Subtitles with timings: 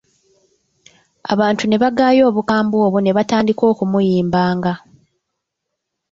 [1.33, 4.73] Abantu ne bagaya obukambwe obwo ne batandika okumuyimbanga.